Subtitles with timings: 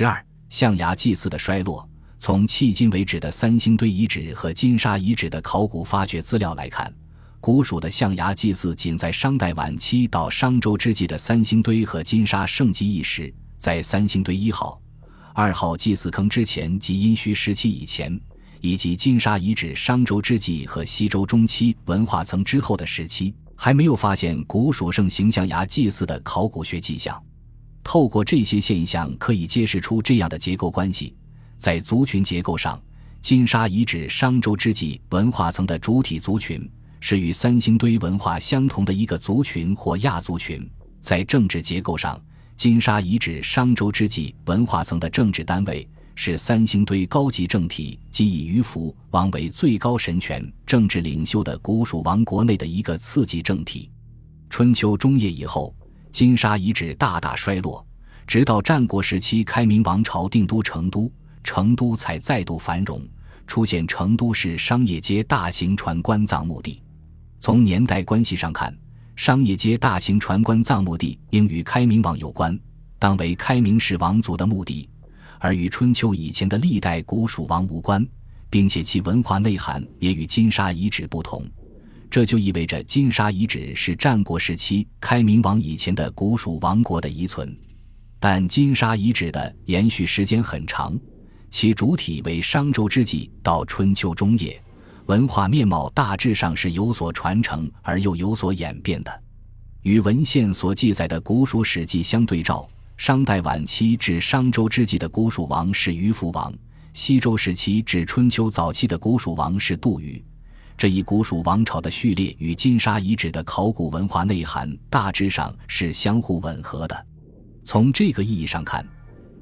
[0.00, 1.86] 十二、象牙祭祀的衰落。
[2.18, 6.90] 从迄今为止的三星堆遗址和金沙遗址的考古发掘资料来看，
[7.38, 13.30] 古蜀的象牙祭祀仅在商代晚期到商周之际的三星堆和金沙盛极一时。
[13.58, 14.80] 在三星堆一号、
[15.34, 18.18] 二号祭祀坑之前及殷墟时期以前，
[18.62, 27.22] 以及金沙遗址商周之际和西周中期文化层之后的时期，还没有发现古蜀盛行象牙祭祀的考古学迹象。
[27.82, 31.14] 透过这些现象，可以揭示出这样的结构关系：
[31.56, 32.80] 在族群结构上，
[33.22, 40.60] 金沙遗址商周之际文化层的主体族群是与三星堆文化相同的一个族群或亚族群；
[41.00, 42.20] 在政治结构上，
[42.56, 53.90] 金沙遗址商周之际文化层的政治单位是三星堆高级政体，即以鱼凫王为最高神权政治领袖的古蜀王国内的一个次级政体。
[54.50, 55.74] 春秋中叶以后，
[56.12, 57.84] 金沙遗址大大衰落，
[58.26, 61.10] 直到战国时期开明王朝定都成都，
[61.42, 63.00] 成都才再度繁荣，
[63.46, 66.82] 出现成都市商业街大型船棺葬墓地。
[67.38, 68.76] 从年代关系上看。
[69.16, 72.58] 商业街大型船棺葬墓地应与开明王有关，
[72.98, 74.88] 当为开明氏王族的墓地，
[75.38, 78.06] 而与春秋以前的历代古蜀王无关，
[78.48, 81.44] 并且其文化内涵也与金沙遗址不同。
[82.10, 87.56] 这就意味着金沙遗址是战国时期开明王以前的古蜀王国的遗存。
[88.18, 90.98] 但金沙遗址的延续时间很长，
[91.50, 94.60] 其主体为商周之际到春秋中叶。
[95.06, 99.22] 文化面貌大致上是有所传承而又有所演变的，
[99.82, 106.52] 与文献所记载的古蜀史记相对照，商代晚期至商周之际的古蜀王是鱼凫王，
[106.92, 110.22] 西周时期至春秋早期的古蜀王是杜宇。
[110.80, 117.06] 这一古蜀王朝的序列与金沙遗址的考古文化内涵大致上是相互吻合的。
[117.62, 118.82] 从这个意义上看。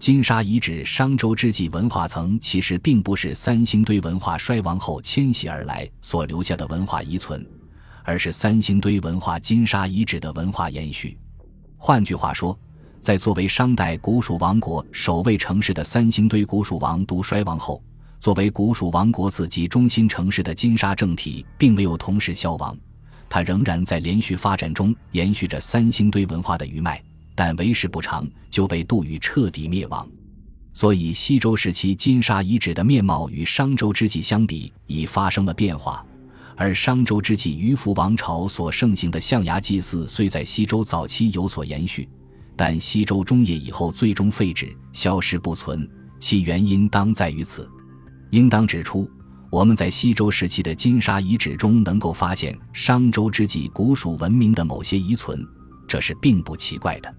[0.01, 7.47] 金沙遗址商周之际文化层其实并不是三星堆文化衰亡后迁徙而来所留下的文化遗存，
[8.03, 11.17] 而是三星堆文化金沙遗址的文化延续。
[11.77, 12.59] 换句话说，
[13.01, 17.81] 在作为商代古蜀王国首位城市的三星堆古蜀王都衰亡后，
[18.21, 22.77] 作为古蜀王国自己中心城市的金沙政体并没有同时消亡，
[23.29, 27.03] 它仍然在连续发展中延续着三星堆文化的余脉。
[27.35, 30.09] 但为时不长，就被杜宇彻底灭亡。
[30.73, 36.05] 所以，西周时期金沙遗址的面貌与商周之际相比，已发生了变化。
[36.57, 42.09] 而商周之际鱼凫王朝所盛行的象牙祭祀，虽在西周早期有所延续，
[42.57, 45.89] 但西周中叶以后最终废止，消失不存。
[46.19, 47.71] 其原因当在于此。
[48.31, 49.11] 应当指出，
[49.51, 55.47] 我们在西周时期的金沙遗址中，能够发现商周之际古蜀文明的某些遗存，
[55.87, 57.15] 这是并不奇怪的。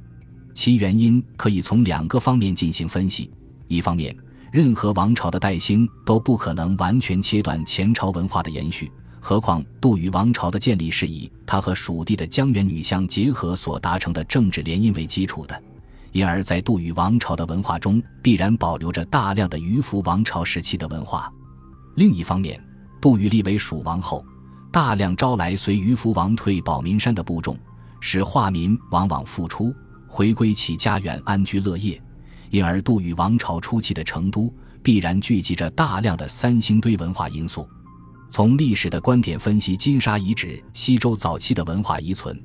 [0.53, 3.31] 其原因可以从两个方面进行分析：
[3.67, 4.15] 一方面，
[4.51, 15.63] 任何王朝的代兴都不可能完全切断前朝文化的延续，何况杜宇王朝的建立是以他和蜀地的江源女相结合所达成的政治联姻为基础的，
[16.11, 21.31] 因而，在杜宇王朝的文化中必然保留着大量的鱼凫王朝时期的文化。
[21.95, 22.59] 另一方面，
[22.99, 24.25] 杜宇立为蜀王后，
[24.71, 27.57] 大量招来随鱼凫王退保民山的部众，
[27.99, 29.73] 使化民往往复出。
[30.07, 32.01] 回归其家园安居乐业，
[32.49, 37.69] 因而杜宇王朝初期的成都必然聚集着大量的三星堆文化因素。
[38.31, 42.39] 从历史的观点分析金沙遗址西周早期的文化遗存，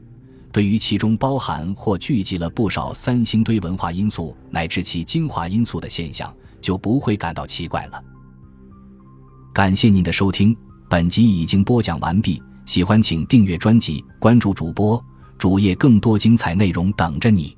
[0.55, 8.01] 对于其中包含或聚集了不少三星堆文化因素乃至其精华因素的现象，就不会感到奇怪了。
[9.53, 10.57] 感谢您的收听，
[10.89, 12.41] 本集已经播讲完毕。
[12.67, 15.05] 喜欢请订阅专辑，关注主播。
[15.39, 17.57] 主页更多精彩内容等着你。